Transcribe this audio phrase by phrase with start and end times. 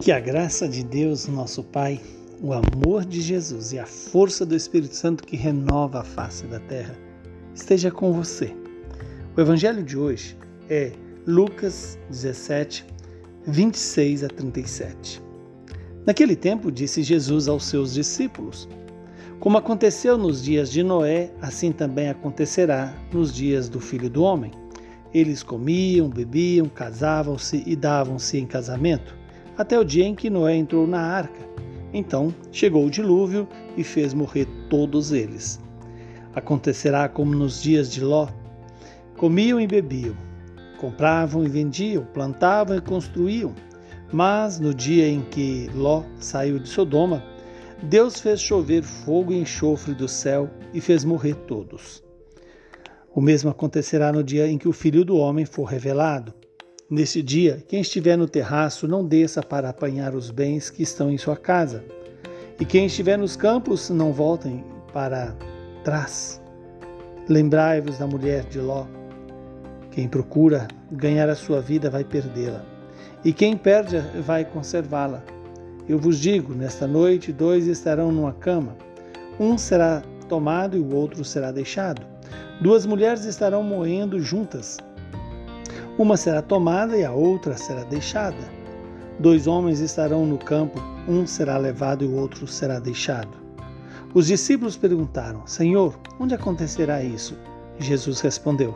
[0.00, 2.00] Que a graça de Deus, nosso Pai,
[2.40, 6.58] o amor de Jesus e a força do Espírito Santo que renova a face da
[6.58, 6.96] terra
[7.54, 8.50] esteja com você.
[9.36, 10.38] O evangelho de hoje
[10.70, 10.92] é
[11.26, 12.86] Lucas 17,
[13.46, 15.22] 26 a 37.
[16.06, 18.66] Naquele tempo, disse Jesus aos seus discípulos:
[19.38, 24.50] Como aconteceu nos dias de Noé, assim também acontecerá nos dias do filho do homem.
[25.12, 29.19] Eles comiam, bebiam, casavam-se e davam-se em casamento
[29.60, 31.46] até o dia em que Noé entrou na arca.
[31.92, 33.46] Então chegou o dilúvio
[33.76, 35.60] e fez morrer todos eles.
[36.34, 38.28] Acontecerá como nos dias de Ló:
[39.18, 40.16] comiam e bebiam,
[40.78, 43.54] compravam e vendiam, plantavam e construíam.
[44.10, 47.22] Mas no dia em que Ló saiu de Sodoma,
[47.82, 52.02] Deus fez chover fogo e enxofre do céu e fez morrer todos.
[53.14, 56.39] O mesmo acontecerá no dia em que o Filho do Homem for revelado.
[56.90, 61.16] Nesse dia, quem estiver no terraço, não desça para apanhar os bens que estão em
[61.16, 61.84] sua casa.
[62.58, 65.32] E quem estiver nos campos, não voltem para
[65.84, 66.42] trás.
[67.28, 68.86] Lembrai-vos da mulher de Ló.
[69.92, 72.64] Quem procura ganhar a sua vida vai perdê-la,
[73.24, 75.22] e quem perde vai conservá-la.
[75.88, 78.76] Eu vos digo: nesta noite, dois estarão numa cama.
[79.38, 82.02] Um será tomado e o outro será deixado.
[82.60, 84.76] Duas mulheres estarão moendo juntas
[85.98, 88.60] uma será tomada e a outra será deixada.
[89.18, 93.36] Dois homens estarão no campo, um será levado e o outro será deixado.
[94.14, 97.36] Os discípulos perguntaram: Senhor, onde acontecerá isso?
[97.78, 98.74] Jesus respondeu: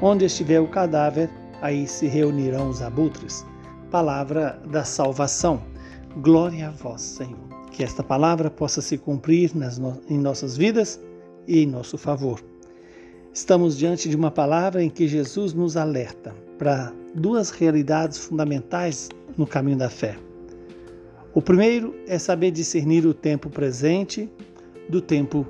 [0.00, 1.30] Onde estiver o cadáver,
[1.60, 3.44] aí se reunirão os abutres.
[3.90, 5.62] Palavra da salvação.
[6.22, 7.38] Glória a vós, Senhor.
[7.70, 10.00] Que esta palavra possa se cumprir nas no...
[10.08, 11.00] em nossas vidas
[11.46, 12.40] e em nosso favor.
[13.36, 19.46] Estamos diante de uma palavra em que Jesus nos alerta para duas realidades fundamentais no
[19.46, 20.16] caminho da fé.
[21.34, 24.26] O primeiro é saber discernir o tempo presente
[24.88, 25.46] do tempo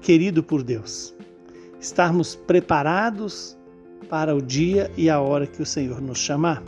[0.00, 1.12] querido por Deus.
[1.80, 3.58] Estarmos preparados
[4.08, 6.62] para o dia e a hora que o Senhor nos chamar.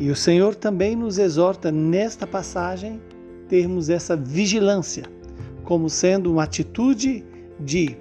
[0.00, 3.00] E o Senhor também nos exorta nesta passagem
[3.48, 5.04] termos essa vigilância
[5.62, 7.24] como sendo uma atitude
[7.60, 7.96] de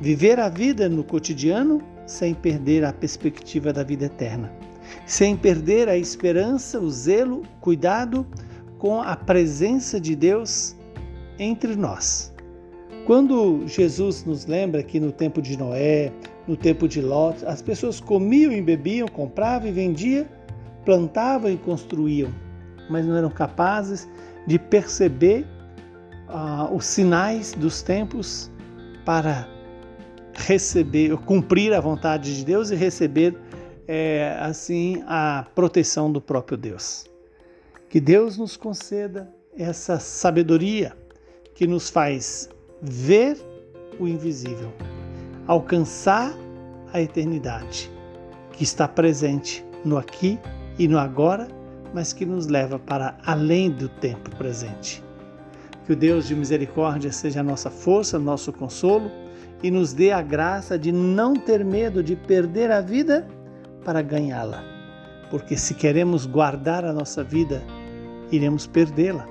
[0.00, 4.50] Viver a vida no cotidiano sem perder a perspectiva da vida eterna,
[5.04, 8.26] sem perder a esperança, o zelo, cuidado
[8.78, 10.74] com a presença de Deus
[11.38, 12.32] entre nós.
[13.06, 16.10] Quando Jesus nos lembra que no tempo de Noé,
[16.48, 20.26] no tempo de Ló, as pessoas comiam e bebiam, compravam e vendiam,
[20.84, 22.32] plantavam e construíam,
[22.88, 24.08] mas não eram capazes
[24.46, 25.46] de perceber
[26.28, 28.50] uh, os sinais dos tempos
[29.04, 29.46] para
[30.34, 33.36] receber, cumprir a vontade de Deus e receber
[33.86, 37.06] é, assim a proteção do próprio Deus.
[37.88, 40.96] Que Deus nos conceda essa sabedoria
[41.54, 42.48] que nos faz
[42.80, 43.36] ver
[43.98, 44.72] o invisível,
[45.46, 46.32] alcançar
[46.92, 47.90] a eternidade
[48.52, 50.38] que está presente no aqui
[50.78, 51.48] e no agora,
[51.92, 55.02] mas que nos leva para além do tempo presente.
[55.84, 59.10] Que o Deus de misericórdia seja a nossa força, nosso consolo
[59.62, 63.26] e nos dê a graça de não ter medo de perder a vida
[63.84, 64.62] para ganhá-la.
[65.30, 67.62] Porque se queremos guardar a nossa vida,
[68.32, 69.26] iremos perdê-la.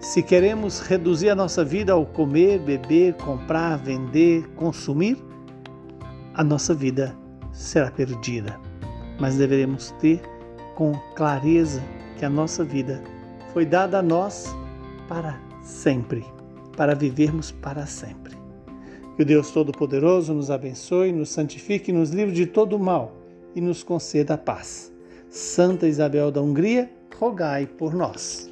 [0.00, 5.16] Se queremos reduzir a nossa vida ao comer, beber, comprar, vender, consumir,
[6.34, 7.14] a nossa vida
[7.52, 8.58] será perdida.
[9.20, 10.20] Mas deveremos ter
[10.74, 11.82] com clareza
[12.18, 13.02] que a nossa vida
[13.52, 14.56] foi dada a nós
[15.06, 16.24] para sempre,
[16.76, 18.41] para vivermos para sempre.
[19.16, 23.12] Que o Deus Todo-Poderoso nos abençoe, nos santifique, nos livre de todo o mal
[23.54, 24.92] e nos conceda a paz.
[25.28, 28.51] Santa Isabel da Hungria, rogai por nós.